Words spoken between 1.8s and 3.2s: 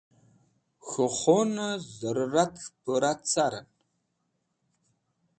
zarũrates̃h pura